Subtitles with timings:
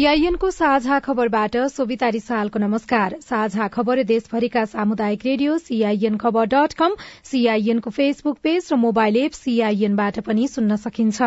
[0.00, 6.94] सीआईएनको साझा खबरबाट सोभिता रिसालको नमस्कार। साझा खबर देशभरिका सामुदायिक रेडियो सीआईएन खबर डट कम
[7.24, 11.20] सीआईएनको फेसबुक पेज र मोबाइल एप सीआईएनबाट पनि सुन्न सकिन्छ।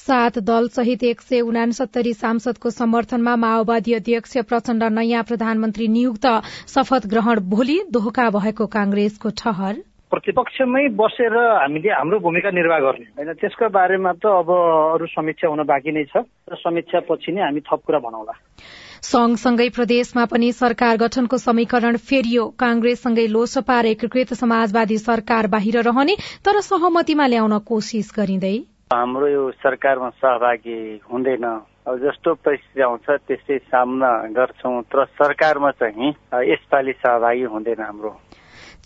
[0.00, 6.26] सात दल सहित एक सय उनासत्तरी सांसदको समर्थनमा माओवादी अध्यक्ष प्रचण्ड नयाँ प्रधानमन्त्री नियुक्त
[6.74, 13.32] शपथ ग्रहण भोलि दोहोका भएको कांग्रेसको ठहर। प्रतिपक्षमै बसेर हामीले हाम्रो भूमिका निर्वाह गर्ने। होइन
[13.36, 14.50] त्यसको बारेमा त अब
[14.96, 18.34] अरू समीक्षा हुन बाँकी नै छ। र समीक्षा पछि नै हामी थप कुरा भनौला।
[19.04, 26.14] संघसँगै प्रदेशमा पनि सरकार गठनको समीकरण फेरियो। कांग्रेससँगै लोसपा र एकीकृत समाजवादी सरकार बाहिर रहने
[26.44, 28.56] तर सहमतिमा ल्याउन कोशिश गरिँदै।
[28.92, 31.44] हाम्रो यो सरकारमा सहभागी हुँदैन।
[31.88, 36.08] अब जस्तो परिस्थिति आउँछ त्यस्तै सामना गर्छौं। तर सरकारमा चाहिँ
[36.52, 38.12] यसपालि सहभागी हुँदैन हाम्रो।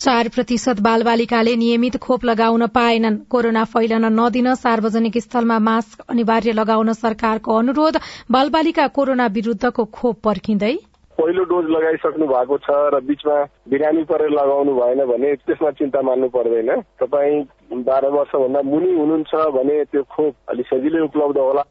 [0.03, 6.93] चार प्रतिशत बालबालिकाले नियमित खोप लगाउन पाएनन्। कोरोना फैलन नदिन सार्वजनिक स्थलमा मास्क अनिवार्य लगाउन
[6.93, 10.73] सरकारको अनुरोध। बालबालिका कोरोना विरूद्धको खोप पर्खिँदै।
[11.17, 13.37] पहिलो डोज लगाइसक्नु भएको छ र बिचमा
[13.71, 17.39] बिरामी परेर लगाउनु भएन भने त्यसमा चिन्ता मान्नु पर्दैन। तपाईँ
[17.87, 21.63] बाह्र वर्षभन्दा मुनि हुनुहुन्छ भने त्यो खोप अलिक सजिलै उपलब्ध होला।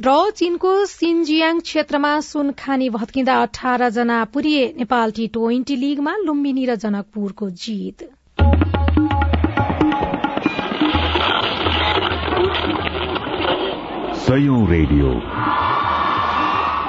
[0.00, 6.66] र चीनको सिन्जियाङ क्षेत्रमा सुन खानी भत्किँदा अठार जना पुरिए नेपाल टी ट्वेन्टी लीगमा लुम्बिनी
[6.66, 8.08] र जनकपुरको जित।
[14.70, 15.08] रेडियो।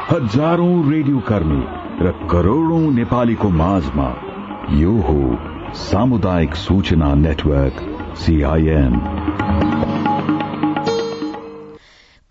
[0.09, 1.63] हजारौं रेडियो कर्मी
[2.05, 4.15] र करोड़ौं नेपालीको माझमा
[4.69, 5.37] यो हो
[5.73, 7.81] सामुदायिक सूचना नेटवर्क
[8.17, 8.93] सीआईएन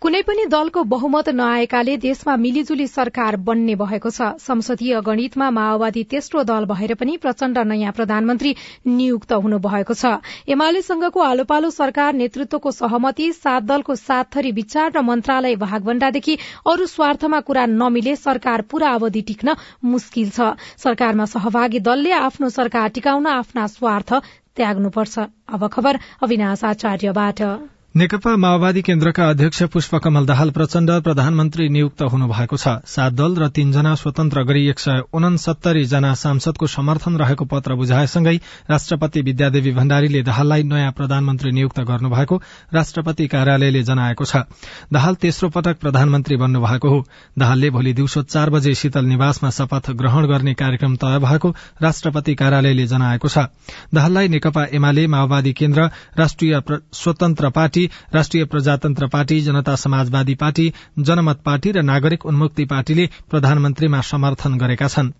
[0.03, 6.41] कुनै पनि दलको बहुमत नआएकाले देशमा मिलिजुली सरकार बन्ने भएको छ। संसदीय गणितमा माओवादी तेस्रो
[6.43, 8.51] दल भएर पनि प्रचण्ड नयाँ प्रधानमन्त्री
[8.89, 10.11] नियुक्त हुनुभएको छ।
[10.51, 16.35] एमालेसँगको आलो पालो सरकार नेतृत्वको सहमति सात दलको सात थरी विचार र मन्त्रालय भागभण्डादेखि
[16.67, 19.55] अरू स्वार्थमा कुरा नमिले सरकार पूरा अवधि टिक्न
[19.87, 20.51] मुस्किल छ।
[20.83, 24.09] सरकारमा सहभागी दलले आफ्नो सरकार टिकाउन आफ्ना स्वार्थ
[24.59, 25.15] त्याग्नुपर्छ।
[27.95, 33.93] नेकपा माओवादी केन्द्रका अध्यक्ष पुष्पकमल दाहाल प्रचण्ड प्रधानमन्त्री नियुक्त हुनुभएको छ। सात दल र तीनजना
[33.95, 38.35] स्वतन्त्र गरी एक सय उनसत्तरी जना सांसदको समर्थन रहेको पत्र बुझाएसँगै
[38.69, 42.41] राष्ट्रपति विद्यादेवी भण्डारीले दाहाललाई नयाँ प्रधानमन्त्री नियुक्त गर्नुभएको
[42.73, 44.41] राष्ट्रपति कार्यालयले जनाएको छ।
[44.89, 47.05] दाहाल तेस्रो पटक प्रधानमन्त्री बन्नुभएको हो।
[47.37, 52.87] दाहालले भोलि दिउँसो चार बजे शीतल निवासमा शपथ ग्रहण गर्ने कार्यक्रम तय भएको राष्ट्रपति कार्यालयले
[52.87, 53.45] जनाएको छ।
[53.93, 56.61] दाहाललाई नेकपा एमाले माओवादी केन्द्र राष्ट्रिय
[56.93, 57.81] स्वतन्त्र पार्टी
[58.13, 64.87] राष्ट्रिय प्रजातन्त्र पार्टी जनता समाजवादी पार्टी जनमत पार्टी र नागरिक उन्मुक्ति पार्टीले प्रधानमन्त्रीमा समर्थन गरेका
[64.87, 65.11] छन्।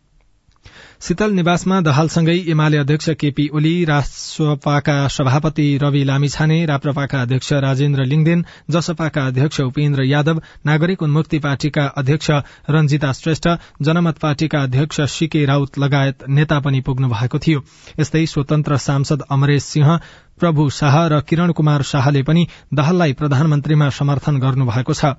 [1.02, 8.46] शीतल निवासमा दहालसँगै एमाले अध्यक्ष केपी ओली राष्ट्रपाका सभापति रवि लामिछाने राप्रपाका अध्यक्ष राजेन्द्र लिङदेन
[8.72, 12.31] जसपाका अध्यक्ष उपेन्द्र यादव नागरिक उन्मुक्ति पार्टीका अध्यक्ष
[12.69, 13.50] रंजिता श्रेष्ठ
[13.81, 17.63] जनमत पार्टीका अध्यक्ष सीके राउत लगायत नेता पनि पुग्नु भएको थियो।
[18.00, 20.00] यस्तै स्वतन्त्र सांसद अमरेश सिंह
[20.40, 25.14] प्रभु शाह र किरण कुमार शाहले पनि दहाललाई प्रधानमन्त्रीमा समर्थन गर्नु भएको छ।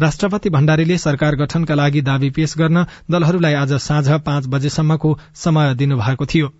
[0.00, 6.26] राष्ट्रपति भण्डारीले सरकार गठनका लागि दावी पेश गर्न दलहरूलाई आज साँझ पाँच बजेसम्मको समय दिनुभएको
[6.26, 6.52] थियो।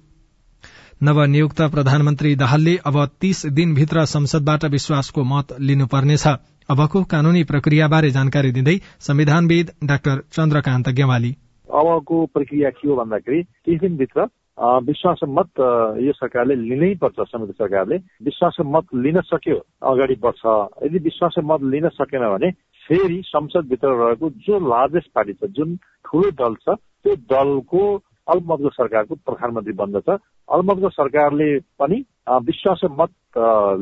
[1.03, 6.27] नवनियुक्त प्रधानमन्त्री दाहालले अब तीस दिनभित्र संसदबाट विश्वासको मत लिनुपर्नेछ।
[6.69, 11.31] अबको कानूनी प्रक्रियाबारे जानकारी दिँदै संविधानविद डाक्टर चन्द्रकान्त गेवाली।
[11.71, 14.27] अबको प्रक्रिया के हो भन्दाखेरि तीस दिनभित्र
[14.61, 15.61] विश्वास मत
[16.05, 19.57] यो सरकारले लिनै पर्छ संयुक्त सरकारले। विश्वास मत लिन सक्यो
[19.91, 20.43] अगाडि बढ्छ।
[20.85, 22.51] यदि विश्वास मत लिन सकेन भने
[22.85, 27.83] फेरि संसदभित्र रहेको जो लार्जेस्ट पार्टी छ जुन ठुलो दल छ त्यो दलको
[28.29, 31.49] अल्पमतको सरकारको प्रधानमन्त्री बन्दछ। अल्पमतको सरकारले
[31.81, 32.05] पनि
[32.47, 33.11] विश्वास मत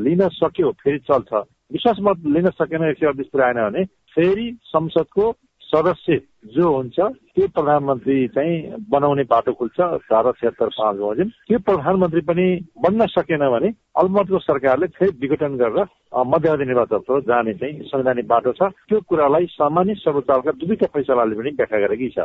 [0.04, 1.32] लिन सक्यो फेरि चल्छ।
[1.72, 3.84] विश्वास मत लिन सकेन एक सय अडतिस पुऱ्याएन भने
[4.14, 5.30] फेरि संसदको
[5.68, 6.16] सदस्य
[6.54, 8.54] जो हुन्छ त्यो प्रधानमन्त्री चाहिँ
[8.90, 12.46] बनाउने बाटो खुल्छ धारा छिहत्तर पाँच बजेम त्यो प्रधानमन्त्री पनि
[12.84, 13.68] बन्न सकेन भने
[14.00, 15.86] अल्मतको सरकारले फेरि विघटन गरेर
[16.26, 21.80] मध्यावधि निर्वाचन जाने चाहिँ संवैधानिक बाटो छ। त्यो कुरालाई सामान्य सर्वोच्चका दुवैका फैसलाले पनि व्याख्या
[21.86, 22.18] गरेकी छ।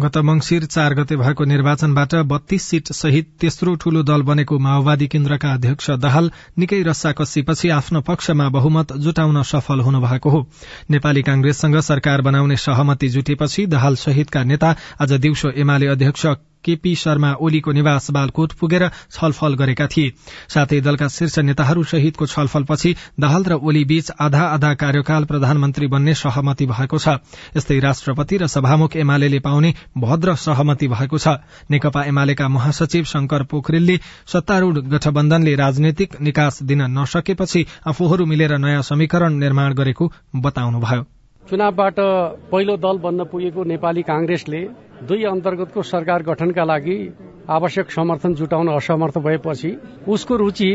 [0.00, 5.52] गत मंगिर चार गते भएको निर्वाचनबाट बत्तीस सीट सहित तेस्रो ठूलो दल बनेको माओवादी केन्द्रका
[5.52, 10.46] अध्यक्ष दाहाल निकै रस्साकस्सीपछि आफ्नो पक्षमा बहुमत जुटाउन सफल हुनुभएको हो।
[10.90, 16.26] नेपाली कांग्रेससँग सरकार बनाउने सहमति जुटेपछि दाहाल सहितका नेता आज दिउँसो एमाले अध्यक्ष
[16.64, 20.12] केपी शर्मा ओलीको निवास बालकोट पुगेर छलफल गरेका थिए।
[20.48, 26.14] साथै दलका शीर्ष नेताहरू सहितको छलफलपछि दाहाल र ओली बीच आधा आधा कार्यकाल प्रधानमन्त्री बन्ने
[26.14, 27.08] सहमति भएको छ।
[27.56, 29.57] यस्तै राष्ट्रपति र सभामुख एमाले पाउने
[29.98, 31.28] भद्र सहमति भएको छ।
[31.70, 33.96] नेकपा एमालेका महासचिव शंकर पोखरेलले
[34.26, 41.02] सत्तारूढ़ गठबन्धनले राजनैतिक निकास दिन नसकेपछि आफूहरू मिलेर नयाँ समीकरण निर्माण गरेको बताउनुभयो।
[41.44, 41.94] चुनावबाट
[42.52, 44.60] पहिलो दल बन्न पुगेको नेपाली कांग्रेसले
[45.08, 46.96] दुई अन्तर्गतको सरकार गठनका लागि
[47.50, 49.70] आवश्यक समर्थन जुटाउन असमर्थ भएपछि
[50.08, 50.70] उसको रुचि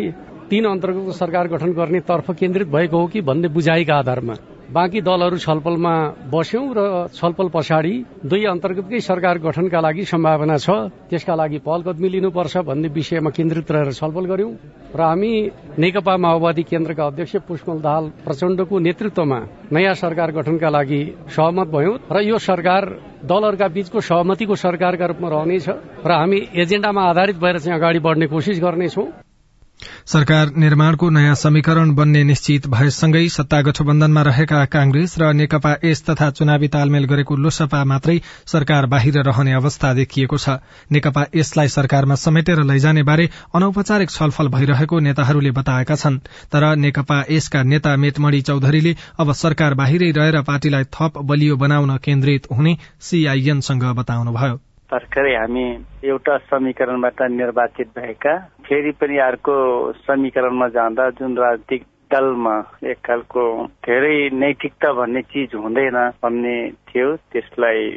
[0.50, 4.34] तीन अन्तर्गतको सरकार गठन गर्ने तर्फ केन्द्रित भएको हो कि भन्ने बुझाइका आधारमा।
[4.72, 5.94] बाँकी दलहरू छलफलमा
[6.32, 6.80] बस्यौं र
[7.12, 7.94] छलफल पछाडि
[8.24, 10.70] दुई अन्तर्गतकै सरकार गठनका लागि सम्भावना छ।
[11.12, 14.52] त्यसका लागि पहल कदमी लिनुपर्छ भन्ने विषयमा केन्द्रित रहेर छलफल गर्यौं।
[14.96, 15.34] र हामी
[15.78, 19.40] नेकपा माओवादी केन्द्रका अध्यक्ष पुष्पल दाहाल प्रचण्डको नेतृत्वमा
[19.74, 22.84] नयाँ सरकार गठनका लागि सहमत भयौं र यो सरकार
[23.28, 25.68] दलहरूका बीचको सहमतिको सरकारका रूपमा रहनेछ।
[26.08, 29.23] र हामी एजेण्डामा आधारित भएर चाहिँ अगाडि बढ्ने कोसिस गर्नेछौं।
[30.06, 36.30] सरकार निर्माणको नयाँ समीकरण बन्ने निश्चित भएसँगै सत्ता गठबन्धनमा रहेका कांग्रेस र नेकपा एस तथा
[36.32, 40.58] चुनावी तालमेल गरेको लोसपा मात्रै सरकार बाहिर रहने अवस्था देखिएको छ।
[40.92, 46.20] नेकपा यसलाई सरकारमा समेटेर लैजाने बारे अनौपचारिक छलफल भइरहेको नेताहरूले बताएका छन्।
[46.52, 52.48] तर नेकपा एसका नेता मेटमणि चौधरीले अब सरकार बाहिरै रहेर पार्टीलाई थप बलियो बनाउन केन्द्रित
[52.52, 55.66] हुने सीआईएनसँग बताउनुभयो। भर्खरै हामी
[56.04, 58.34] एउटा समीकरणबाट निर्वाचित भएका।
[58.66, 59.56] फेरि पनि अर्को
[60.08, 61.84] समीकरणमा जाँदा जुन राजनीतिक
[62.14, 63.44] दलमा एक खालको
[63.86, 66.56] धेरै नैतिकता भन्ने चिज हुँदैन भन्ने
[66.90, 67.90] थियो त्यसलाई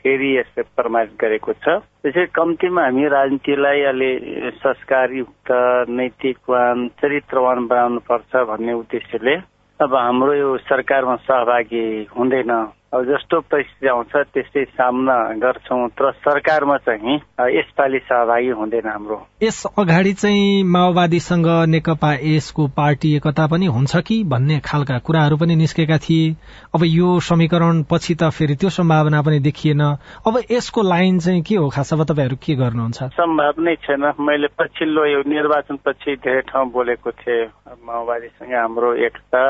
[0.00, 4.10] फेरि यसले प्रमाणित गरेको छ। त्यसै कम्तीमा हामी राजनीतिलाई अलि
[4.58, 5.50] संस्कारयुक्त
[5.86, 9.36] नैतिकवान चरित्रवान बनाउनु पर्छ भन्ने उद्देश्यले
[9.80, 12.52] अब हाम्रो यो सरकारमा सहभागी हुँदैन।
[12.92, 17.14] अब जस्तो परिस्थिति आउँछ त्यस्तै सामना गर्छौँ। तर सरकारमा चाहिँ
[17.56, 24.22] यसपालि सहभागी हुँदैन हाम्रो। यस अगाडि चाहिँ माओवादीसँग नेकपा यसको पार्टी एकता पनि हुन्छ कि
[24.26, 26.34] भन्ने खालका कुराहरू पनि निस्केका थिए।
[26.74, 29.80] अब यो समीकरण पछि त फेरि त्यो सम्भावना पनि देखिएन।
[30.26, 31.68] अब यसको लाइन चाहिँ के हो?
[31.70, 33.02] खास अब तपाईँहरू के गर्नुहुन्छ?
[33.14, 37.46] सम्भव नै छैन। मैले पछिल्लो यो निर्वाचन पछि धेरै ठाउँ बोलेको थिएँ।
[37.86, 39.42] माओवादीसँग हाम्रो एकता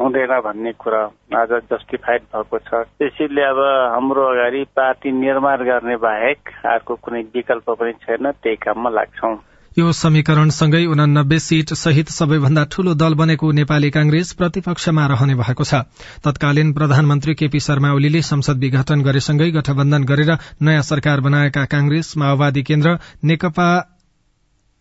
[0.00, 1.02] हुँदैन भन्ने कुरा
[1.38, 3.58] आज जस्टिफाइड भएको छ। त्यसैले अब
[3.94, 9.36] हाम्रो अगाडि पार्टी निर्माण गर्ने बाहेक अर्को कुनै विकल्प पनि छैन त्यही काममा लाग्छौं।
[9.78, 15.86] यो समीकरणसँगै उनानब्बे सीट सहित सबैभन्दा ठूलो दल बनेको नेपाली कांग्रेस प्रतिपक्षमा रहने भएको छ।
[16.24, 22.62] तत्कालीन प्रधानमन्त्री केपी शर्मा ओलीले संसद विघटन गरेसँगै गठबन्धन गरेर नयाँ सरकार बनाएका कांग्रेस माओवादी
[22.62, 23.70] केन्द्र नेकपा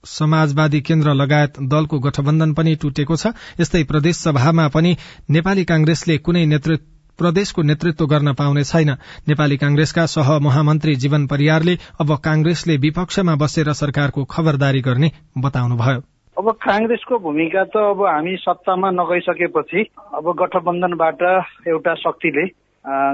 [0.03, 4.95] समाजवादी केन्द्र लगायत दलको गठबन्धन पनि टुटेको छ। यस्तै प्रदेश सभामा पनि
[5.29, 8.89] नेपाली कांग्रेसले कुनै नेतृत्व प्रदेशको नेतृत्व गर्न पाउने छैन।
[9.27, 16.01] नेपाली कांग्रेसका सह महामन्त्री जीवन परियारले अब कांग्रेसले विपक्षमा बसेर सरकारको खबरदारी गर्ने बताउनुभयो।
[16.37, 19.81] अब काङ्ग्रेसको भूमिका त अब हामी सत्तामा नगइसकेपछि
[20.15, 21.21] अब गठबन्धनबाट
[21.67, 22.45] एउटा शक्तिले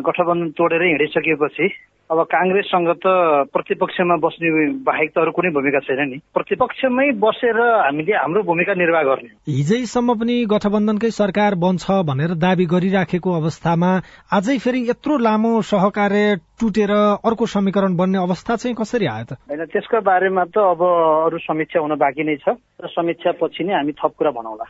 [0.08, 1.68] गठबन्धन तोडेर हिँडिसकेपछि
[2.06, 3.06] अब काङ्ग्रेससँग त
[3.50, 4.50] प्रतिपक्षमा बस्ने
[4.86, 10.14] बाहेक त अरू कुनै भूमिका छैन नि। प्रतिपक्षमै बसेर हामीले हाम्रो भूमिका निर्वाह गर्ने हिजैसम्म
[10.14, 13.92] पनि गठबन्धनकै सरकार बन्छ भनेर दावी गरिराखेको अवस्थामा
[14.32, 16.92] अझै फेरि यत्रो लामो सहकार्य टुटेर
[17.26, 19.32] अर्को समीकरण बन्ने अवस्था चाहिँ कसरी आयो त?
[19.50, 20.82] होइन त्यसको बारेमा त अब
[21.26, 24.66] अरू समीक्षा हुन बाँकी नै छ र समीक्षा पछि नै हामी थप कुरा भनौला।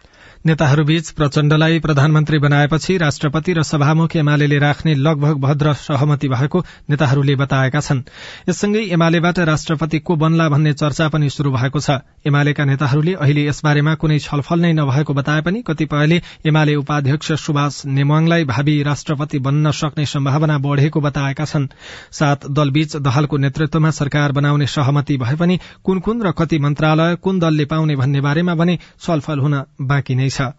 [0.46, 6.60] नेताहरूबीच प्रचण्डलाई प्रधानमन्त्री बनाएपछि राष्ट्रपति र सभामुख एमाले राख्ने लगभग भद्र सहमति भएको
[7.26, 8.02] नेताहरूले बताएका छन्।
[8.50, 13.94] यससँगै एमालेबाट राष्ट्रपति को बन्ला भन्ने चर्चा पनि शुरू भएको छ। एमालेका नेताहरूले अहिले यसबारेमा
[13.96, 20.06] कुनै छलफल नै नभएको बताए पनि कतिपयले एमाले उपाध्यक्ष सुभाष नेमाङलाई भावी राष्ट्रपति बन्न सक्ने
[20.06, 21.68] सम्भावना बढ़ेको बताएका छन्।
[22.12, 27.40] सात दलबीच दहालको नेतृत्वमा सरकार बनाउने सहमति भए पनि कुन कुन र कति मन्त्रालय कुन
[27.40, 30.54] दलले पाउने भन्ने बारेमा भने छलफल हुन बाँकी नै छ।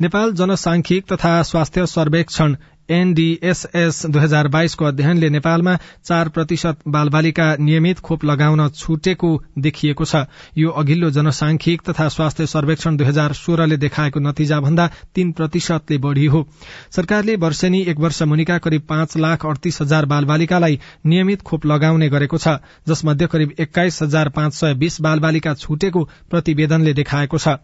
[0.00, 2.54] नेपाल जनसांख्यिक तथा स्वास्थ्य सर्वेक्षण
[2.90, 10.24] एनडीएसएस दुई हजार बाइसको अध्ययनले नेपालमा चार प्रतिशत बालबालिका नियमित खोप लगाउन छुटेको देखिएको छ।
[10.58, 16.26] यो अघिल्लो जनसांख्यिक तथा स्वास्थ्य सर्वेक्षण दुई हजार सोह्रले देखाएको नतिजा भन्दा तीन प्रतिशतले बढ़ी
[16.26, 16.46] हो।
[16.90, 22.38] सरकारले वर्षेनी एक वर्ष मुनिका करिब पाँच लाख अडतीस हजार बालबालिकालाई नियमित खोप लगाउने गरेको
[22.38, 27.58] छ जसमध्ये करिब एक्काइस हजार पाँच सय बीस बालबालिका छुटेको प्रतिवेदनले देखाएको छ।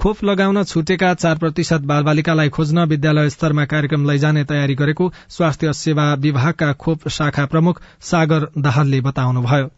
[0.00, 6.06] खोप लगाउन छुटेका चार प्रतिशत बालबालिकालाई खोज्न विद्यालय स्तरमा कार्यक्रम लैजाने तयारी गरेको स्वास्थ्य सेवा
[6.18, 9.68] विभागका खोप शाखा प्रमुख सागर दाहालले बताउनुभयो।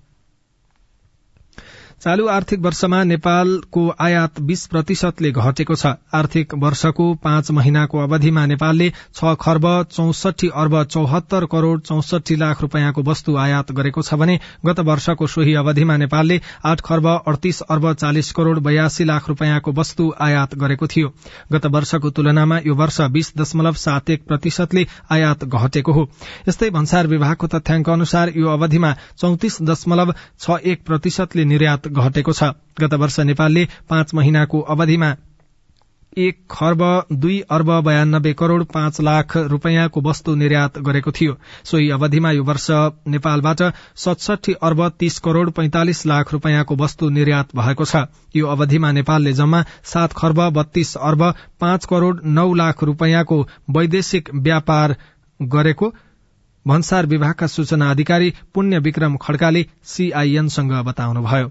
[2.03, 8.89] चालू आर्थिक वर्षमा नेपालको आयात बीस प्रतिशतले घटेको छ। आर्थिक वर्षको पाँच महिनाको अवधिमा नेपालले
[8.91, 14.81] छ खर्ब चौसठी अर्ब चौहत्तर करोड़ चौसठी लाख रूपियाँको वस्तु आयात गरेको छ भने गत
[14.81, 20.55] वर्षको सोही अवधिमा नेपालले आठ खर्ब अडतीस अर्ब चालिस करोड़ बयासी लाख रूपियाँको वस्तु आयात
[20.57, 21.13] गरेको थियो।
[21.53, 26.09] गत वर्षको तुलनामा यो वर्ष बीस दशमलव सात एक प्रतिशतले आयात घटेको हो।
[26.49, 32.55] यस्तै भन्सार विभागको तथ्याङ्क अनुसार यो अवधिमा चौतिस दशमलव छ एक प्रतिशतले निर्यात घटेको छ।
[32.81, 35.15] गत वर्ष नेपालले पाँच महिनाको अवधिमा
[36.17, 36.83] एक खर्ब
[37.15, 42.67] दुई अर्ब बयानब्बे करोड़ पाँच लाख रूपियाँको वस्तु निर्यात गरेको थियो। सोही अवधिमा यो वर्ष
[43.09, 43.63] नेपालबाट
[43.97, 48.05] सतसठी अर्ब तीस करोड़ पैंतालिस लाख रूपियाँको वस्तु निर्यात भएको छ।
[48.37, 51.25] यो अवधिमा नेपालले जम्मा सात खर्ब बत्तीस अर्ब
[51.61, 54.97] पाँच करोड़ नौ लाख रूपियाँको वैदेशिक व्यापार
[55.41, 55.93] गरेको
[56.67, 61.51] भन्सार विभागका सूचना अधिकारी पुण्य विक्रम खड्काले सीआईएनसँग बताउनुभयो।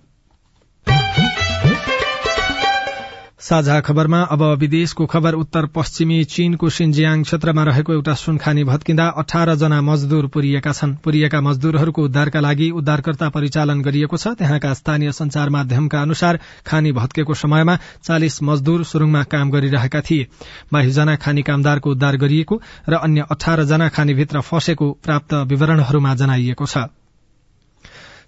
[3.41, 9.53] साझा खबरमा अब विदेशको खबर उत्तर पश्चिमी चीनको सिन्जियाङ क्षेत्रमा रहेको एउटा सुनखानी भत्किँदा अठार
[9.55, 15.49] जना मजदूर पुरिएका छन्। पुरिएका मजदूरहरूको उद्धारका लागि उद्धारकर्ता परिचालन गरिएको छ। त्यहाँका स्थानीय संचार
[15.49, 20.27] माध्यमका अनुसार खानी भत्केको समयमा चालिस मजदूर सुरुङमा काम गरिरहेका थिए।
[20.73, 27.00] बाइसजना खानी कामदारको उद्धार गरिएको र अन्य अठार जना खानीभित्र फँसेको प्राप्त विवरणहरूमा जनाइएको छ।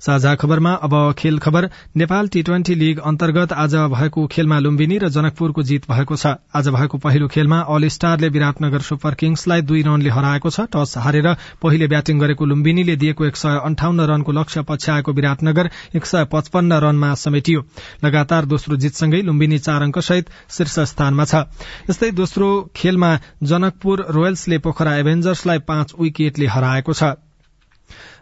[0.03, 5.09] साझा खबरमा अब खेल खबर। नेपाल टी ट्वेन्टी लीग अन्तर्गत आज भएको खेलमा लुम्बिनी र
[5.09, 10.09] जनकपुरको जीत भएको छ। आज भएको पहिलो खेलमा अल स्टारले विराटनगर सुपर किङ्सलाई दुई रनले
[10.09, 11.31] हराएको छ। टस हारेर
[11.63, 16.83] पहिले ब्याटिङ गरेको लुम्बिनीले दिएको एक सय अन्ठाउन्न रनको लक्ष्य पछ्याएको विराटनगर एक सय पचपन्न
[16.83, 17.63] रनमा समेटियो।
[18.03, 21.47] लगातार दोस्रो जितसँगै लुम्बिनी चार अङ्कसहित शीर्ष स्थानमा छ।
[21.89, 27.15] यस्तै दोस्रो खेलमा जनकपुर रोयल्सले पोखरा एभेन्जर्सलाई पाँच विकेटले हराएको छ।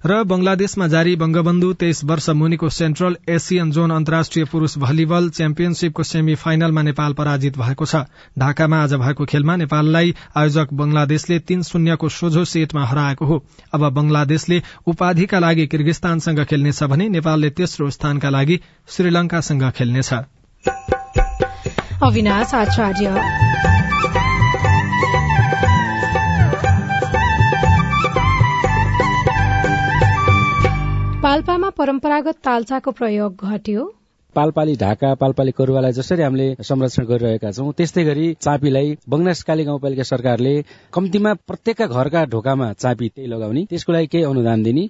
[0.06, 6.36] र बंगलादेशमा जारी बंगबन्धु तेइस वर्ष मुनिको सेन्ट्रल एसियन जोन अन्तर्राष्ट्रिय पुरूष भलिबल च्याम्पियनशीपको सेमी
[6.36, 7.96] फाइनलमा नेपाल पराजित भएको छ।
[8.40, 13.38] ढाकामा आज भएको खेलमा नेपाललाई आयोजक बंगलादेशले तीन शून्यको सोझो सेटमा हराएको हो।
[13.74, 20.14] अब बंगलादेशले उपाधिका लागि किर्गिस्तानसँग खेल्नेछ भने नेपालले तेस्रो स्थानका लागि श्रीलंकासँग खेल्नेछ।
[31.32, 33.84] पाल्पामा परम्परागत तालचाको प्रयोग घट्यो।
[34.36, 40.54] पालपाली ढाका पालपाली करुवालाई जसरी हामीले संरक्षण गरिरहेका छौँ त्यस्तै गरी चापीलाई बङ्गलादेशकाली गाउँपालिका सरकारले
[40.94, 44.86] कम्तीमा प्रत्येकका घरका ढोकामा चापी त्यही लगाउने त्यसको लागि केही अनुदान दिने।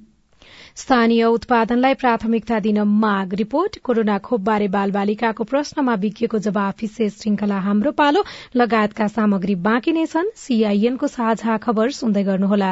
[0.82, 7.92] स्थानीय उत्पादनलाई प्राथमिकता दिन माग रिपोर्ट। कोरोना खोपबारे बालबालिकाको प्रश्नमा बिकिएको जवाफ विशेष श्रृंखला हाम्रो
[8.02, 8.26] पालो।
[8.58, 12.72] लगायतका सामग्री बाँकी नै छन्। सीआईएनको साझा खबर सुन्दै गर्नुहोला।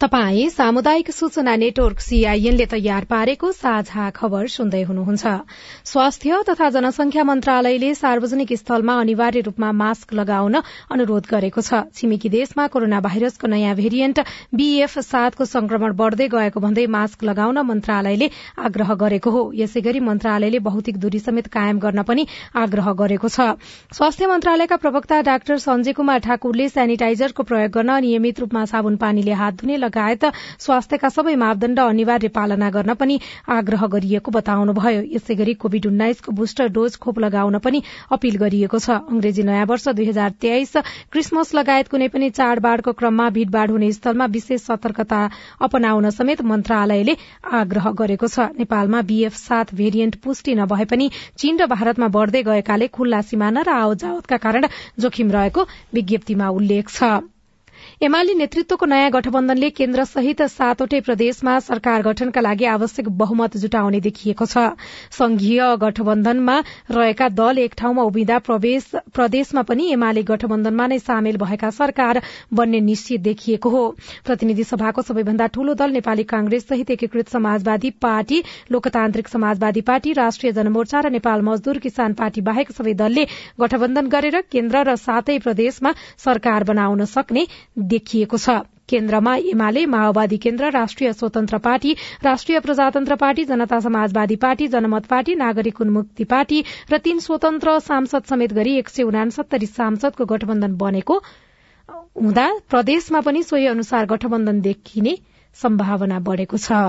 [0.00, 5.30] तपाई सामुदायिक सूचना नेटवर्क सीआईएनले तयार पारेको साझा खबर सुन्दै हुनुहुन्छ।
[5.84, 10.54] स्वास्थ्य तथा जनसंख्या मन्त्रालयले सार्वजनिक स्थलमा अनिवार्य रूपमा मास्क लगाउन
[10.94, 14.20] अनुरोध गरेको छ। छिमेकी देशमा कोरोना भाइरसको नयाँ भेरिएन्ट
[14.54, 18.30] बीएफ सातको संक्रमण बढ़दै गएको भन्दै मास्क लगाउन मन्त्रालयले
[18.70, 23.58] आग्रह गरेको हो। यसै गरी मन्त्रालयले भौतिक दूरी समेत कायम गर्न पनि आग्रह गरेको छ।
[23.98, 29.60] स्वास्थ्य मन्त्रालयका प्रवक्ता डाक्टर सञ्जय कुमार ठाकुरले सेनिटाइजरको प्रयोग गर्न नियमित रूपमा साबुन पानीले हात
[29.60, 30.24] धुने लगायत
[30.60, 33.18] स्वास्थ्यका सबै मापदण्ड अनिवार्य पालना गर्न पनि
[33.50, 38.90] आग्रह गरिएको बताउनुभयो। यसै गरी कोविड उन्नाइसको बुस्टर डोज खोप लगाउन पनि अपील गरिएको छ।
[39.08, 40.76] अंग्रेजी नयाँ वर्ष दुई हजार तेइस
[41.12, 45.20] क्रिसमस लगायत कुनै पनि चाडबाड़को क्रममा भीड़भाड़ हुने स्थलमा विशेष सतर्कता
[45.62, 47.16] अपनाउन समेत मन्त्रालयले
[47.54, 52.86] आग्रह गरेको छ। नेपालमा बीएफ सात भेरिएन्ट पुष्टि नभए पनि चीन र भारतमा बढ़दै गएकाले
[52.90, 54.68] खुल्ला सिमाना र आवत जावतका कारण
[54.98, 57.37] जोखिम रहेको विज्ञप्तिमा उल्लेख छ।
[58.00, 64.46] एमाले नेतृत्वको नयाँ गठबन्धनले केन्द्र सहित सातवटै प्रदेशमा सरकार गठनका लागि आवश्यक बहुमत जुटाउने देखिएको
[64.46, 64.62] छ।
[65.10, 66.54] संघीय गठबन्धनमा
[66.90, 72.20] रहेका दल एक ठाउँमा उभिँदा प्रदेशमा पनि एमाले गठबन्धनमा नै सामेल भएका सरकार
[72.54, 73.82] बन्ने निश्चित देखिएको हो।
[74.26, 80.52] प्रतिनिधि सभाको सबैभन्दा ठूलो दल नेपाली कांग्रेस सहित एकीकृत समाजवादी पार्टी लोकतान्त्रिक समाजवादी पार्टी राष्ट्रिय
[80.52, 83.26] जनमोर्चा र नेपाल मजदूर किसान पार्टी बाहेक सबै दलले
[83.60, 87.46] गठबन्धन गरेर केन्द्र र सातै प्रदेशमा सरकार बनाउन सक्ने
[87.88, 91.92] देखिएको छ। केन्द्रमा एमाले माओवादी केन्द्र राष्ट्रिय स्वतन्त्र पार्टी
[92.24, 98.22] राष्ट्रिय प्रजातन्त्र पार्टी जनता समाजवादी पार्टी जनमत पार्टी नागरिक उन्मुक्ति पार्टी र तीन स्वतन्त्र सांसद
[98.24, 101.20] समेत गरी एक सय उनासत्तरी सांसदको गठबन्धन बनेको
[102.22, 105.16] हुँदा प्रदेशमा पनि सोही अनुसार गठबन्धन देखिने
[105.56, 106.82] सम्भावना बढ़ेको छ।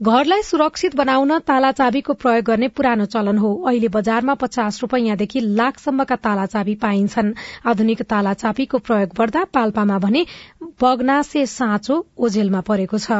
[0.00, 6.16] घरलाई सुरक्षित बनाउन ताला चाबीको प्रयोग गर्ने पुरानो चलन हो। अहिले बजारमा पचास रूपियाँदेखि लाखसम्मका
[6.16, 7.32] ताला चाबी पाइन्छन्।
[7.66, 10.24] आधुनिक ताला चाबीको प्रयोग गर्दा पाल्पामा भने
[10.82, 13.10] बगनासे साँचो ओझेलमा परेको छ।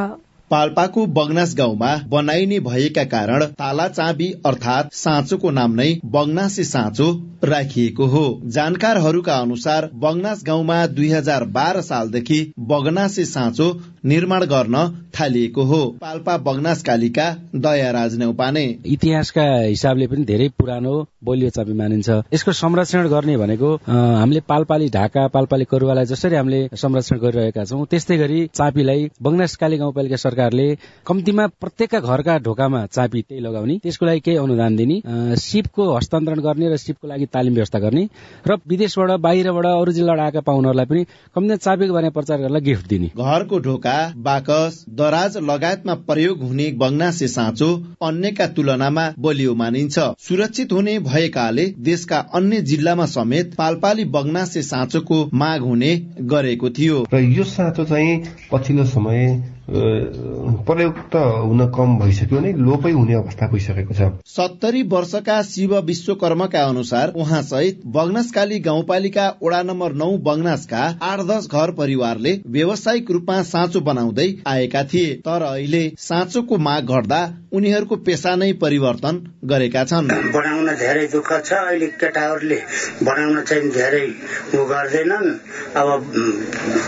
[0.51, 7.11] पाल्पाको बगनास गाउँमा बनाइने भएका कारण ताला चाबी अर्थात साँचोको नाम नै बगनासे साँचो
[7.43, 12.39] राखिएको हो। जानकारहरूका अनुसार बगनास गाउँमा दुई हजार बाह्र सालदेखि
[12.71, 13.67] बगनासे साँचो
[14.05, 14.75] निर्माण गर्न
[15.19, 22.09] थालिएको हो। पाल्पा बगनास कालिका दयाराज नेउपाने इतिहासका हिसाबले पनि धेरै पुरानो बलियो चाबी मानिन्छ।
[22.33, 28.17] यसको संरक्षण गर्ने भनेको हामीले पालपाली ढाका पालपाली करुवालाई जसरी हामीले संरक्षण गरिरहेका छौँ त्यस्तै
[28.17, 30.67] गरी चापीलाई बगनास काली गाउँपालिका सरकारले
[31.07, 34.95] कम्तीमा प्रत्येकका घरका ढोकामा चापी त्यही लगाउने त्यसको लागि केही अनुदान दिने
[35.35, 38.03] सिपको हस्तान्तरण गर्ने र सिपको लागि तालिम व्यवस्था गर्ने
[38.47, 41.03] र विदेशबाट बाहिरबाट अरू जिल्लाबाट आएका पाहुनाहरूलाई पनि
[41.35, 43.97] कम्तीमा चाबीको बारेमा प्रचार गरेर गिफ्ट दिने। घरको ढोका
[44.29, 47.69] बाकस दराज लगायतमा प्रयोग हुने बगनासे साँचो
[48.03, 55.61] अन्यका तुलनामा बलियो मानिन्छ। सुरक्षित हुने भएकाले देशका अन्य जिल्लामा समेत पालपाली बगनासे साँचोको माग
[55.63, 55.95] हुने
[56.33, 58.13] गरेको थियो। र यो साँचो चाहिँ
[58.51, 59.25] पछिल्लो समय
[59.69, 66.63] प्रयोग त हुन कम भइसक्यो नै लोपै हुने अवस्था भइसकेको छ। सत्तरी वर्षका शिव विश्वकर्मका
[66.65, 73.41] अनुसार उहाँ सहित बगनासकाली गाउँपालिका वडा नम्बर नौ बगनासका आठ दस घर परिवारले व्यावसायिक रूपमा
[73.43, 77.21] साँचो बनाउँदै आएका थिए। तर अहिले साँचोको माग घट्दा
[77.53, 82.59] उनीहरूको पेसा नै परिवर्तन गरेका छन्। बनाउन धेरै दुःख छ। अहिले केटाहरूले
[83.03, 84.07] बनाउन चाहिँ धेरै
[84.55, 85.29] उ गर्दैनन्।
[85.77, 85.89] अब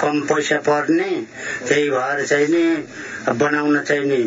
[0.01, 1.09] कम पैसा पर्ने
[1.67, 2.70] त्यही भएर चाहिँ नि
[3.41, 4.21] बनाउन चाहिँ नि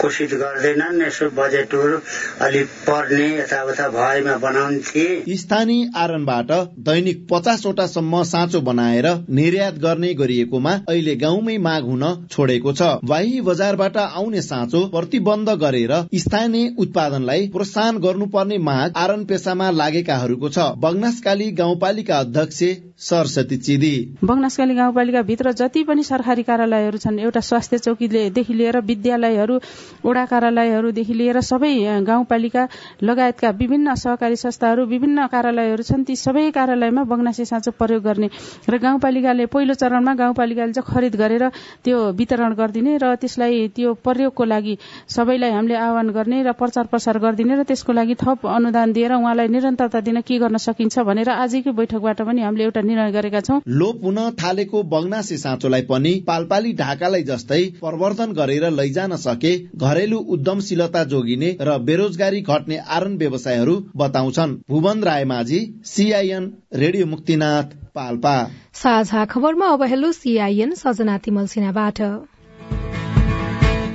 [0.00, 1.98] कोसिस गर्दैनन्। यसो बजेटहरू
[2.40, 11.14] अलिक पर्ने यताउता भएमा बनाउँथे स्थानीय आरनबाट दैनिक पचासवटासम्म साँचो बनाएर निर्यात गर्ने गरिएकोमा अहिले
[11.16, 18.58] गाउँमै माग हुन छोडेको छ। बाही बजारबाट आउने साँचो प्रतिबन्ध गरेर स्थानीय उत्पादनलाई प्रोत्साहन गर्नुपर्ने
[18.60, 22.62] माग आरन पेसामा लागेकाहरूको छ। बगनासकाली गाउँपालिका अध्यक्ष
[23.04, 29.58] सरस्वती चिदी। बगनासकाली गाउँपालिका भित्र जति पनि सरकारी कार्यालयहरू छन् एउटा स्वास्थ्य चौकीदेखि लिएर विद्यालयहरू
[30.04, 31.72] वडा कार्यालयहरूदेखि लिएर सबै
[32.04, 32.66] गाउँपालिका
[33.04, 38.28] लगायतका विभिन्न सहकारी संस्थाहरू विभिन्न कार्यालयहरू छन् ती सबै कार्यालयमा बगनासे साँचो प्रयोग गर्ने
[38.68, 41.48] र गाउँपालिकाले पहिलो चरणमा गाउँपालिकाले चाहिँ खरिद गरेर
[41.84, 44.76] त्यो वितरण गरिदिने र त्यसलाई त्यो प्रयोगको लागि
[45.08, 49.48] सबैलाई हामीले आह्वान गर्ने र प्रचार प्रसार गरिदिने र त्यसको लागि थप अनुदान दिएर उहाँलाई
[49.48, 54.04] निरन्तरता दिन के गर्न सकिन्छ भनेर आजकै बैठकबाट पनि हामीले एउटा निर्णय गरेका छौँ। लोप
[54.04, 61.54] हुन थालेको बगनासे साँचोलाई पनि पालपाली ढाकालाई जस्तै प्रवर्धन गरेर लैजान सके घरेलु उद्यमशीलता जोगिने
[61.62, 68.36] र बेरोजगारी घट्ने आरन व्यवसायहरू बताउँछन्। Bhuwan Raimajhi CIN radio Muktinath Palpa.
[68.74, 72.00] साझा खबरमा अब हेलो सीआईएन सजना तिमल सिन्हाबाट।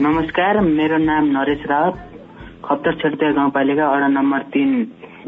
[0.02, 1.96] नमस्कार मेरो नाम नरेश रावत
[2.66, 4.72] खप्तर छेडिया गाउँपालिका वडा नम्बर तीन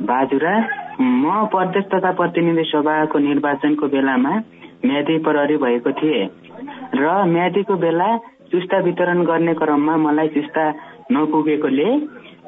[0.08, 0.56] बाजुरा।
[1.02, 4.34] म प्रदेश तथा प्रतिनिधि सभाको निर्वाचनको बेलामा
[4.86, 6.21] म्यादी प्रहरी भएको थिए।
[6.95, 8.17] र म्यादीको बेला
[8.52, 10.63] चुस्ता वितरण गर्ने क्रममा मलाई चुस्ता
[11.12, 12.00] नपुगेकोले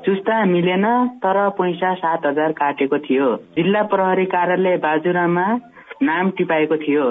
[0.05, 0.85] चुस्ता मिलेन
[1.23, 5.45] तर पैसा सात हजार काटेको थियो। जिल्ला प्रहरी कार्यालय बाजुरामा
[6.03, 7.05] नाम टिपाएको थियो।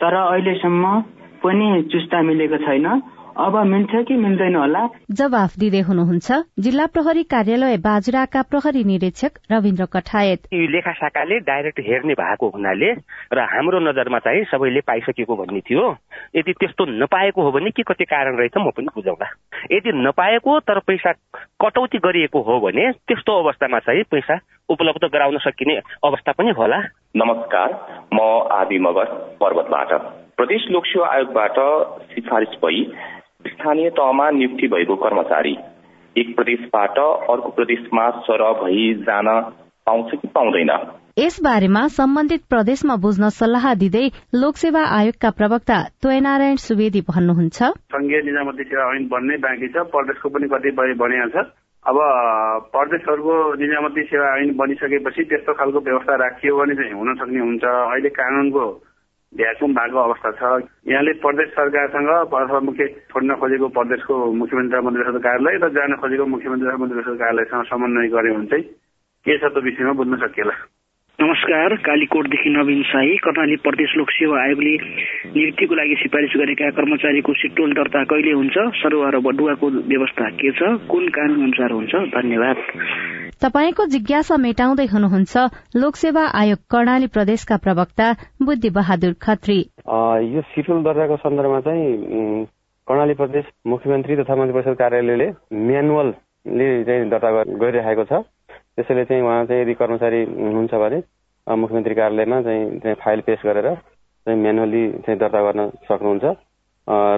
[0.00, 1.00] तर अहिलेसम्म
[1.44, 2.86] पनि चुस्ता मिलेको छैन।
[3.32, 4.80] अब मिल्छ कि मिल्दैन होला?
[5.10, 11.80] जवाफ दिँदै हुनुहुन्छ जिल्ला प्रहरी कार्यालय बाजुराका प्रहरी निरीक्षक रविन्द्र कठायत। यो लेखा शाखाले डाइरेक्ट
[11.80, 12.92] हेर्ने भएको हुनाले
[13.32, 15.84] र हाम्रो नजरमा चाहिँ सबैले पाइसकेको भन्ने थियो।
[16.36, 19.28] यदि त्यस्तो नपाएको हो भने के कति कारण रहेछ म पनि बुझाउँला।
[19.72, 21.12] यदि नपाएको तर पैसा
[21.56, 26.78] कटौती गरिएको हो भने त्यस्तो अवस्थामा चाहिँ पैसा उपलब्ध गराउन सकिने अवस्था पनि होला।
[27.16, 27.68] नमस्कार
[28.12, 28.20] म
[28.52, 29.08] आदि मगर
[29.40, 31.56] पर्वतबाट। प्रदेश लोकसेवा आयोगबाट
[32.12, 32.84] सिफारिस भई
[33.46, 35.56] स्थानीय तहमा नियुक्ति भएको कर्मचारी
[36.16, 39.28] एक प्रदेशबाट अर्को प्रदेशमा सरह भई जान
[39.86, 40.70] पाउँछ कि पाउँदैन?
[41.18, 47.62] यस बारेमा सम्बन्धित प्रदेशमा बुझ्न सल्लाह दिँदै लोकसेवा आयोगका प्रवक्ता त्वयनारायण सुवेदी भन्नुहुन्छ।
[47.94, 51.44] संघीय निजामती सेवा ऐन बन्नै बाँकी छ प्रदेशको पनि कतिपय बनिया छ।
[51.84, 51.98] अब
[52.72, 58.08] प्रदेशहरूको निजामती सेवा ऐन बनिसकेपछि त्यस्तो खालको व्यवस्था राखियो भने चाहिँ हुन सक्ने हुन्छ। अहिले
[58.20, 58.64] कानूनको
[59.32, 60.42] भ्याकुम भएको अवस्था छ।
[60.88, 66.26] यहाँले प्रदेश सरकारसँग अथवा मुख्य छोड्न खोजेको प्रदेशको मुख्यमन्त्री मन्त्री परिषद कार्यालय र जान खोजेको
[66.26, 68.64] मुख्यमन्त्री मन्त्री परिषद कार्यालयसँग समन्वय गर्यो भने चाहिँ
[69.26, 70.54] के छ त्यो विषयमा बुझ्न सकिएला।
[71.22, 74.70] नमस्कार कालीकोटदेखि नवीन साई कर्णाली प्रदेश लोक सेवा आयोगले
[75.34, 80.70] नियुक्तिको लागि सिफारिस गरेका कर्मचारीको सिटोल दर्ता कहिले हुन्छ सरुवा र बडुवाको व्यवस्था के छ
[80.90, 82.56] कुन कानून अनुसार हुन्छ धन्यवाद।
[83.44, 85.46] तपाईँको जिज्ञासा मेटाउँदै हुनुहुन्छ
[85.84, 88.10] लोकसेवा आयोग कर्णाली प्रदेशका प्रवक्ता
[88.42, 89.58] बुद्धि बहादुर खत्री
[90.34, 92.44] यो सिटोल दर्ताको सन्दर्भमा चाहिँ
[92.86, 95.32] कर्णाली प्रदेश मुख्यमन्त्री तथा मन्त्री परिषद कार्यालयले
[95.70, 97.30] म्यानुअलले चाहिँ दर्ता
[97.62, 98.24] गरिरहेको छ।
[98.76, 100.98] त्यसैले चाहिँ उहाँ चाहिँ यदि कर्मचारी हुनुहुन्छ भने
[101.46, 106.24] मुख्यमन्त्री कार्यालयमा चाहिँ फाइल पेश गरेर चाहिँ म्यानुअली चाहिँ दर्ता गर्न सक्नुहुन्छ।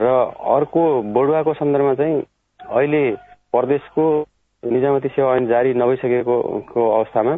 [0.02, 0.06] र
[0.54, 0.82] अर्को
[1.14, 2.22] बडुवाको सन्दर्भमा चाहिँ
[2.60, 3.02] अहिले
[3.52, 4.04] प्रदेशको
[4.62, 6.34] निजामती सेवा ऐन जारी नभइसकेको
[6.90, 7.34] अवस्थामा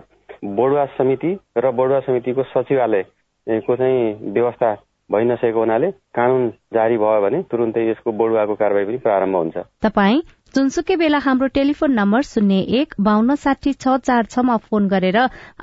[0.59, 4.73] बडुवा समिति र बडुवा समितिको सचिवालयको चाहिँ व्यवस्था
[5.11, 10.21] भइ नसकेको हुनाले कानून जारी भयो भने तुरुन्तै यसको बडुवाको कारवाही पनि प्रारम्भ हुन्छ। तपाईँ
[10.57, 15.17] जुनसुकै बेला हाम्रो टेलिफोन नम्बर शून्य एक बान्न साठी छ चार छमा फोन गरेर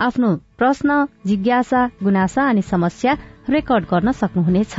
[0.07, 0.27] आफ्नो
[0.59, 3.15] प्रश्न जिज्ञासा गुनासा अनि समस्या
[3.55, 4.75] रेकर्ड गर्न सक्नुहुनेछ।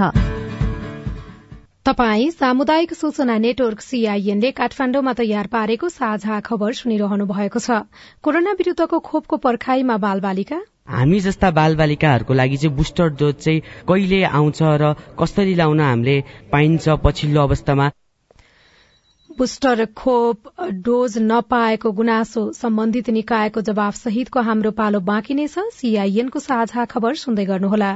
[1.89, 7.81] तपाई सामुदायिक सूचना नेटवर्क सीआईएनले काठमाण्डुमा तयार पारेको साझा खबर सुनिरहनु भएको छ।
[8.23, 10.61] कोरोना विरूद्धको खोपको पर्खाईमा बालबालिका?
[10.95, 16.17] हामी जस्ता बालबालिकाहरूको लागि चाहिँ बुस्टर डोज चाहिँ कहिले आउँछ र कसरी लाउन हामीले
[16.55, 17.91] पाइन्छ पछिल्लो अवस्थामा
[19.39, 26.39] बुस्टर खोप डोज नपाएको गुनासो सम्बन्धित निकायको जवाब सहितको हाम्रो पालो बाँकी नै छ। सीआईएनको
[26.39, 27.89] साझा खबर सुन्दै गर्नुहोला।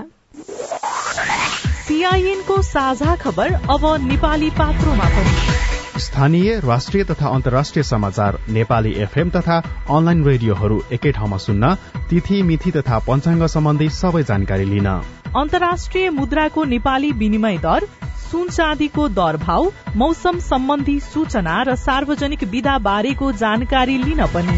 [1.85, 9.61] सीआईएनको साझा खबर अब नेपाली पात्रोमा पनि। स्थानीय राष्ट्रिय तथा अन्तर्राष्ट्रिय समाचार नेपाली एफएम तथा
[9.91, 11.75] अनलाइन रेडियोहरू एकै ठाउँमा सुन्न
[12.11, 14.91] तिथि मिथि तथा पञ्चाङ्ग सम्बन्धी सबै जानकारी लिन।
[15.37, 17.89] अन्तर्राष्ट्रिय मुद्राको नेपाली विनिमय दर
[18.29, 24.57] सुन चाँदीको दर भाव मौसम सम्बन्धी सूचना र सार्वजनिक विधा बारेको जानकारी लिन पनि।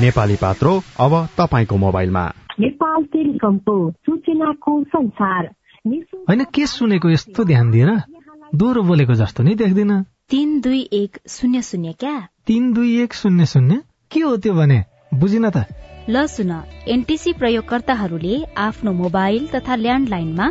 [0.00, 2.24] नेपाली पात्रो अब तपाईँको मोबाइलमा।
[2.60, 5.48] नेपाल टेलिकमको सूचनाको संसार।
[6.28, 7.90] होइन के सुनेको यस्तो ध्यान दिएर
[8.54, 12.28] दोहोरो बोलेको जस्तो नै देख्दिन। तीन दुई एक शून्य शून्य क्या?
[12.46, 13.80] तीन दुई एक शून्य शून्य?
[14.10, 14.84] के हो त्यो भने?
[15.14, 15.64] बुझिन त।
[16.08, 16.52] ल सुन
[16.88, 20.50] एनटिसी प्रयोगकर्ताहरूले आफ्नो मोबाइल तथा ल्यान्डलाइनमा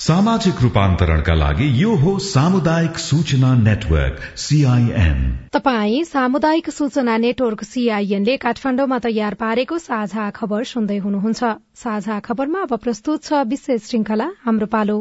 [0.00, 5.18] सामाजिक रूपान्तरणका लागि यो हो सामुदायिक सूचना नेटवर्क सीआईएन
[5.54, 11.42] तपाई सामुदायिक सूचना नेटवर्क सीआईएनले काठमाडौँमा तयार पारेको साझा खबर सुन्दै हुनुहुन्छ।
[11.76, 14.98] साझा खबरमा अब प्रस्तुत छ विशेष श्रृंखला हाम्रो पालो।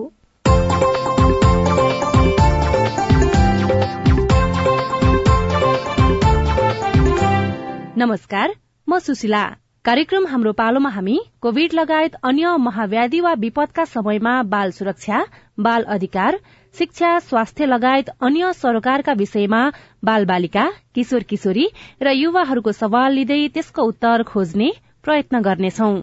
[7.97, 8.47] नमस्कार
[8.87, 9.43] म सुशीला।
[9.89, 15.21] कार्यक्रम हाम्रो पालोमा हामी कोविड लगायत अन्य महाव्याधि वा विपदका समयमा बाल सुरक्षा
[15.67, 16.37] बाल अधिकार
[16.75, 19.61] शिक्षा स्वास्थ्य लगायत अन्य सरोकारका विषयमा
[20.05, 21.65] बाल बालिका किशोर किशोरी
[22.03, 24.71] र युवाहरूको सवाल लिँदै त्यसको उत्तर खोज्ने
[25.03, 25.93] प्रयत्न गर्नेछौं।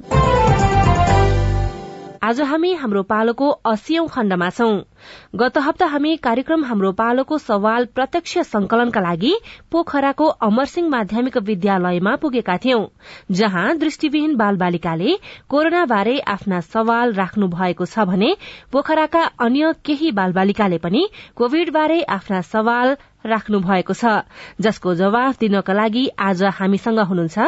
[2.23, 4.75] आज हामी हाम्रो पालोको अस्सीऔं खण्डमा छौं।
[5.37, 9.33] गत हप्ता हामी कार्यक्रम हाम्रो पालोको सवाल प्रत्यक्ष संकलनका लागि
[9.73, 12.85] पोखराको अमरसिंह माध्यमिक विद्यालयमा पुगेका थियौं
[13.33, 15.17] जहाँ दृष्टिविहीन बाल बालिकाले
[15.49, 18.37] कोरोना बारे आफ्ना सवाल राख्नु भएको छ भने
[18.73, 22.97] पोखराका अन्य केही बाल बालिकाले पनि कोविड बारे आफ्ना सवाल
[23.27, 24.15] राख्नु भएको छ
[24.61, 27.39] जसको जवाफ दिनका लागि आज हामीसँग हुनुहुन्छ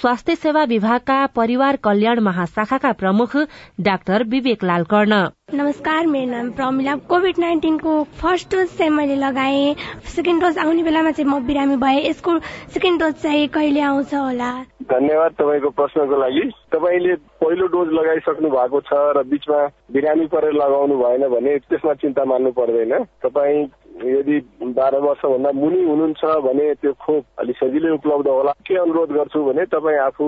[0.00, 3.36] स्वास्थ्य सेवा विभागका परिवार कल्याण महाशाखाका प्रमुख
[3.80, 9.74] डाक्टर विवेक लाल कर्ण। नमस्कार मेरो नाम प्रमिला। कोभिड नाइन्टिनको फर्स्ट डोज चाहिँ मैले लगाएँ।
[10.14, 12.38] सेकेन्ड डोज आउने बेलामा चाहिँ म बिरामी भएँ। यसको
[12.74, 14.50] सेकेन्ड डोज चाहिँ कहिले आउँछ होला?
[14.92, 19.60] धन्यवाद तपाईँको प्रश्नको लागि। तपाईँले पहिलो डोज लगाइसक्नु भएको छ र बिचमा
[19.92, 22.92] बिरामी परेर लगाउनु भएन भने त्यसमा चिन्ता मान्नु पर्दैन।
[23.24, 23.66] तपाईँ
[23.98, 24.38] यदि
[24.78, 29.64] बाह्र वर्षभन्दा मुनि हुनुहुन्छ भने त्यो खोप अलिक सजिलै उपलब्ध होला। के अनुरोध गर्छु भने
[29.66, 30.26] तपाईँ आफू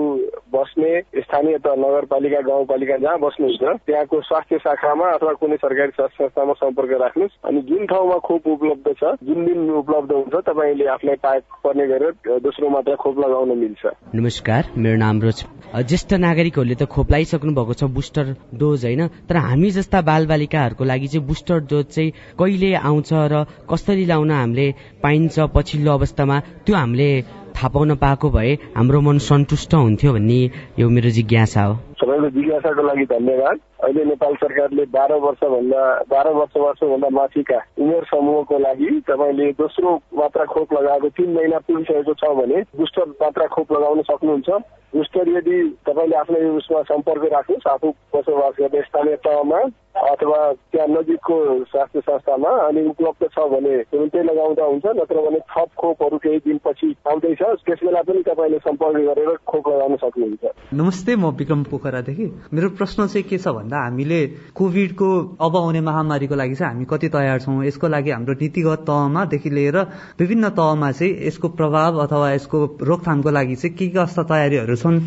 [0.53, 0.91] बस्ने
[1.23, 6.91] स्थानीय त नगरपालिका गाउँपालिका जहाँ बस्नुहुन्छ त्यहाँको स्वास्थ्य शाखामा अथवा कुनै सरकारी स्वास्थ्य संस्थामा सम्पर्क
[7.01, 11.87] राख्नुहोस्। अनि जुन ठाउँमा खोप उपलब्ध छ जुन दिन उपलब्ध हुन्छ तपाईँले आफूलाई पाए पर्ने
[11.87, 13.83] गरेर दोस्रो मात्रा खोप लगाउन मिल्छ।
[14.15, 19.07] नमस्कार मेरो नाम रोज ज्येष्ठ नागरिकहरूले त खोप लगाइसक्नु भएको छ बुस्टर डोज होइन?
[19.29, 24.67] तर हामी जस्ता बालबालिकाहरूको लागि चाहिँ बुस्टर डोज चाहिँ कहिले आउँछ र कसरी लाउन हामीले
[25.03, 27.09] पाइन्छ पछिल्लो अवस्थामा त्यो हामीले
[27.55, 30.39] थाहा पाउन पाएको भए हाम्रो मन सन्तुष्ट हुन्थ्यो भन्ने
[30.79, 36.57] यो मेरो जिज्ञासा हो। सबैको जिज्ञासाको लागि धन्यवाद। अहिले नेपाल सरकारले बाह्र वर्षभन्दा बाह्र वर्ष
[36.57, 42.61] वर्षभन्दा माथिका उमेर समूहको लागि तपाईँले दोस्रो मात्रा खोप लगाएको तिन महिना पुगिसकेको छ भने
[42.77, 44.49] बुस्टर मात्रा खोप लगाउन सक्नुहुन्छ।
[44.93, 49.59] बुस्टर यदि तपाईँले आफ्नै उसमा सम्पर्क राख्नुहोस् आफू बसोबास गर्ने स्थानीय तहमा
[50.01, 50.39] अथवा
[50.71, 56.17] त्यहाँ नजिकको स्वास्थ्य संस्थामा अनि उपलब्ध छ भने तुरुन्तै लगाउँदा हुन्छ नत्र भने थप खोपहरू
[56.17, 61.63] केही दिनपछि आउँदैछ। त्यस बेला पनि तपाईँले सम्पर्क गरेर खोप लगाउन सक्नुहुन्छ। नमस्ते म विक्रम
[61.71, 64.19] पोखरादेखि। मेरो प्रश्न चाहिँ के छ भन्दा हामीले
[64.51, 65.07] कोभिडको
[65.39, 69.77] अब आउने महामारीको लागि चाहिँ हामी कति तयार छौँ यसको लागि हाम्रो नीतिगत तहमादेखि लिएर
[70.19, 74.99] विभिन्न तहमा चाहिँ यसको प्रभाव अथवा यसको रोकथामको लागि चाहिँ के कस्ता तयारीहरू छन्।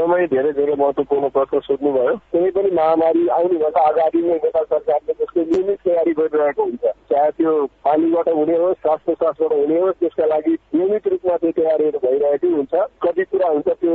[0.00, 5.40] एकदमै धेरै धेरै महत्वपूर्ण प्रश्न सोध्नुभयो। कुनै पनि महामारी आउनुभन्दा अगाडि नै नेपाल सरकारले त्यसको
[5.50, 7.52] नियमित तयारी गरिरहेको हुन्छ। चाहे त्यो
[7.84, 12.74] पानीबाट हुने होस् श्वास प्रश्वासबाट हुने होस् त्यसका लागि नियमित रूपमा त्यो तयारीहरू भइरहेकै हुन्छ।
[13.04, 13.94] कति कुरा हुन्छ त्यो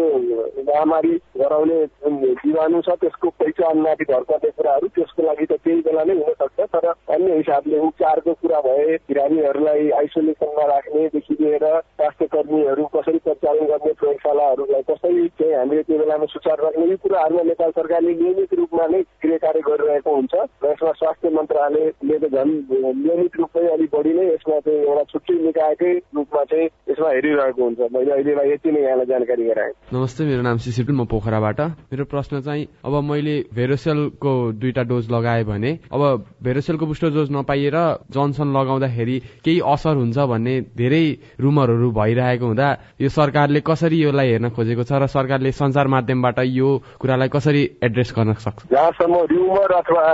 [0.70, 2.14] महामारी गराउने जुन
[2.44, 6.70] जीवाणु छ त्यसको पहिचानमाथि भर पर्ने कुराहरू त्यसको लागि त त्यही बेला नै हुन सक्छ
[6.76, 13.94] तर अन्य हिसाबले उपचारको कुरा भए बिरामीहरूलाई आइसोलेसनमा राख्नेदेखि लिएर स्वास्थ्य कर्मीहरू कसरी परिचालन गर्ने
[14.00, 19.00] प्रयोगशालाहरूलाई कसरी चाहिँ हामीले त्यो बेलामा सुचार राख्ने यी कुराहरूमा नेपाल सरकारले नियमित रूपमा नै
[19.24, 22.52] गृह कार्य गरिरहेको हुन्छ र यसमा स्वास्थ्य मन्त्रालयले त झन्
[23.00, 27.80] नियमित रूपमै अलिक बढी नै यसमा चाहिँ एउटा छुट्टै निकायकै रूपमा चाहिँ यसमा हेरिरहेको हुन्छ।
[27.96, 32.42] मैले अहिलेलाई यति नै यहाँलाई जानकारी गराएँ। नमस्ते मेरो नाम सिसिटु म पोखराबाट। मेरो प्रश्न
[32.44, 36.02] चाहिँ अब मैले भेरोसेलको दुईटा डोज लगाएँ भने अब
[36.44, 37.78] भेरोसेलको बुस्टर डोज नपाइएर
[38.12, 41.06] जनसन लगाउँदाखेरि केही असर हुन्छ भन्ने धेरै
[41.40, 45.52] रुमरहरू भइरहेको हुँदा यो सरकारले कसरी यसलाई हेर्न खोजेको छ र सरकारले
[45.88, 46.70] माध्यमबाट यो
[47.02, 48.66] कुरालाई कसरी एड्रेस गर्न सक्छ?
[48.72, 50.06] जहाँसम्म र्युमर अथवा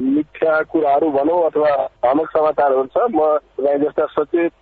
[0.00, 1.70] मिथ्या कुराहरू भनौँ अथवा
[2.02, 4.52] भ्रामक समाचारहरू छ म तपाईँ जस्ता सचेत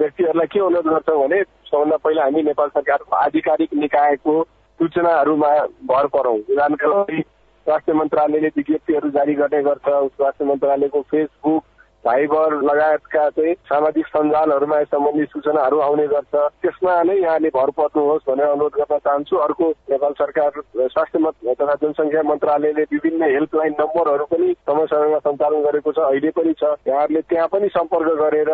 [0.00, 4.42] व्यक्तिहरूलाई के अनुरोध गर्छौँ भने सबभन्दा पहिला हामी नेपाल सरकारको आधिकारिक निकायको
[4.80, 5.52] सूचनाहरूमा
[5.90, 7.20] भर परौँ। उदाहरणका लागि
[7.66, 11.62] स्वास्थ्य मन्त्रालयले विज्ञप्तिहरू जारी गर्ने गर्छ स्वास्थ्य मन्त्रालयको फेसबुक
[12.04, 18.26] भाइबर लगायतका चाहिँ सामाजिक सञ्जालहरूमा यस सम्बन्धी सूचनाहरू आउने गर्छ। त्यसमा नै यहाँले भर पर्नुहोस्
[18.28, 20.50] भनेर अनुरोध गर्न चाहन्छु। अर्को नेपाल सरकार
[20.94, 26.52] स्वास्थ्य तथा जनसङ्ख्या मन्त्रालयले विभिन्न हेल्पलाइन नम्बरहरू पनि समय समयमा सञ्चालन गरेको छ अहिले पनि
[26.60, 28.50] छ। यहाँहरूले त्यहाँ पनि सम्पर्क गरेर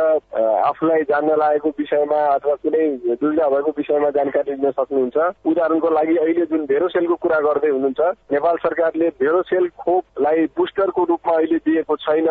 [0.70, 2.86] आफूलाई जान्न लागेको विषयमा अथवा कुनै
[3.18, 5.16] दुविधा भएको विषयमा जानकारी लिन सक्नुहुन्छ।
[5.50, 8.00] उदाहरणको लागि अहिले जुन भेरोसेलको कुरा गर्दै हुनुहुन्छ
[8.32, 12.28] नेपाल सरकारले भेरोसेल खोपलाई बुस्टरको रूपमा अहिले दिएको छैन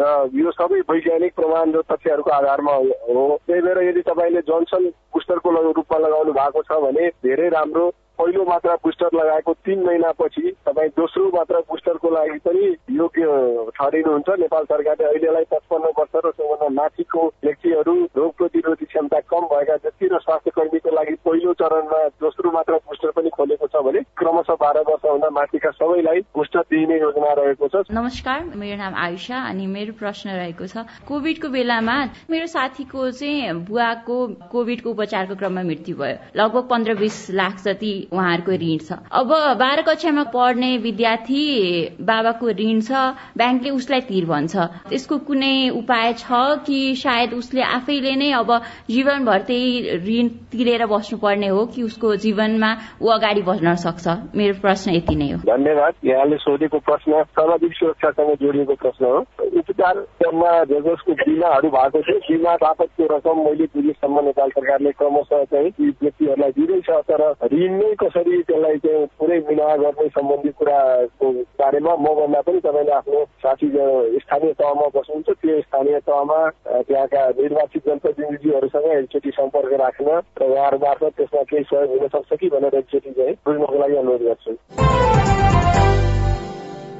[0.00, 0.04] र
[0.34, 5.98] यो सबै वैज्ञानिक प्रमाण र तथ्यहरूको आधारमा हो। त्यही भएर यदि तपाईँले जोन्सन बुस्टरको रूपमा
[5.98, 7.86] लगाउनु भएको छ भने धेरै राम्रो
[8.20, 12.64] पहिलो मात्रा बुस्टर लगाएको तीन महिनापछि तपाईँ दोस्रो मात्रा बुस्टरको लागि पनि
[12.96, 13.24] योग्य
[13.76, 19.74] ठहरिनुहुन्छ नेपाल सरकारले अहिलेलाई पचपन्न वर्ष र त्योभन्दा माथिको व्यक्तिहरू रोग प्रतिरोधी क्षमता कम भएका
[19.84, 24.60] व्यक्ति र स्वास्थ्य कर्मीको लागि पहिलो चरणमा दोस्रो मात्रा बुस्टर पनि खोलेको छ भने क्रमशः
[24.60, 29.96] बाह्र वर्षभन्दा माथिका सबैलाई बुस्टर दिइने योजना रहेको छ। नमस्कार मेरो नाम आयुषा अनि मेरो
[29.96, 31.96] प्रश्न रहेको छ कोभिडको बेलामा
[32.30, 34.20] मेरो साथीको चाहिँ बुवाको
[34.52, 39.82] कोभिडको उपचारको क्रममा मृत्यु भयो। लगभग पन्ध्र बिस लाख जति उहाँहरूको ऋण छ। अब बाह्र
[39.82, 41.42] कक्षामा पढ्ने विद्यार्थी
[42.00, 42.90] बाबाको ऋण छ
[43.38, 44.56] ब्याङ्कले उसलाई तिर भन्छ।
[44.90, 48.50] त्यसको कुनै उपाय छ कि सायद उसले आफैले नै अब
[48.90, 49.68] जीवनभर त्यही
[50.06, 52.70] ऋण तिरेर बस्नुपर्ने हो कि उसको जीवनमा
[53.02, 54.08] ऊ अगाडि बढ्न सक्छ?
[54.34, 59.18] मेरो प्रश्न यति नै हो। धन्यवाद। यहाँले सोधेको प्रश्न सामाजिक सुरक्षासँग जोडिएको प्रश्न हो।
[59.60, 65.70] उपचारमा जसको बिमाहरू भएको थियो बिमा बापतको रकम मैले बुझेसम्म नेपाल सरकारले क्रमशः चाहिँ
[66.02, 67.22] व्यक्तिहरूलाई दिँदैछ तर
[67.54, 73.24] ऋण नै कसरी त्यसलाई चाहिँ पुरै बिना गर्ने सम्बन्धी कुराको बारेमा मभन्दा पनि तपाईँले आफ्नो
[73.44, 73.68] साथी
[74.24, 76.38] स्थानीय तहमा बस्नुहुन्छ। त्यो स्थानीय तहमा
[76.88, 80.08] त्यहाँका निर्वाचित जनप्रतिनिधिहरूसँग एकचोटि सम्पर्क राख्न
[80.40, 84.22] र उहाँहरू मार्फत त्यसमा केही सहयोग हुन सक्छ कि भनेर एकचोटि चाहिँ बुझ्नको लागि अनुरोध
[84.22, 85.99] गर्छु।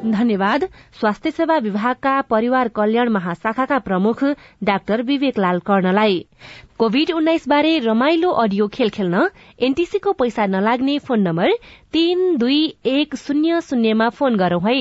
[0.04, 0.64] धन्यवाद।
[1.00, 4.24] स्वास्थ्य सेवा विभागका परिवार कल्याण महाशाखाका प्रमुख
[4.64, 6.24] डाक्टर विवेक लाल कर्णलाई।
[6.78, 9.28] कोविड उन्नाइस बारे रमाइलो अडियो खेल खेल्न
[9.60, 11.52] एनटीसीको पैसा नलाग्ने फोन नम्बर
[11.92, 14.80] तीन दुई एक शून्य शून्यमा फोन गरौं है।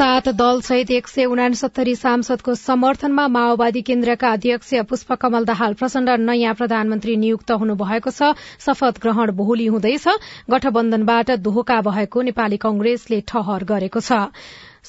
[0.00, 6.54] सात दल सहित एक सय उनासत्तरी सांसदको समर्थनमा माओवादी केन्द्रका अध्यक्ष पुष्पकमल दाहाल प्रचण्ड नयाँ
[6.56, 8.30] प्रधानमन्त्री नियुक्त हुनुभएको छ।
[8.64, 10.06] शपथ ग्रहण भोलि हुँदैछ।
[10.50, 14.20] गठबन्धनबाट धोका भएको नेपाली कंग्रेसले ठहर गरेको छ।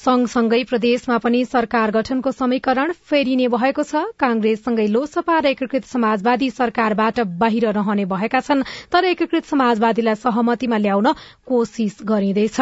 [0.00, 7.20] सँगसँगै प्रदेशमा पनि सरकार गठनको समीकरण फेरिने भएको छ। कांग्रेससँगै लोकसभा र एकीकृत समाजवादी सरकारबाट
[7.36, 11.12] बाहिर रहने भएका छन् तर एकीकृत समाजवादीलाई सहमतिमा ल्याउन
[11.44, 12.60] कोशिश गरिँदैछ।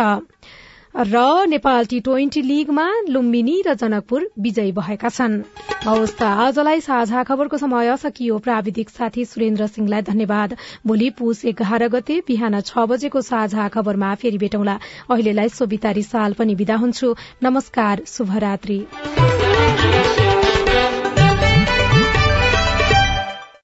[0.95, 5.37] र नेपाल टी ट्वेन्टी लीगमा लुम्बिनी र जनकपुर विजयी भएका छन्।
[5.87, 11.89] हवस् त आजलाई साझा खबरको समय सकियो। प्राविधिक साथी सुरेन्द्र सिंहलाई धन्यवाद। भोलि पुस एघार
[11.95, 14.79] गते बिहान छ बजेको साझा खबरमा फेरि भेटौँला।
[15.11, 18.79] अहिलेलाई सोभिता रिसाल पनि विदा हुन्छु। नमस्कार शुभरात्री।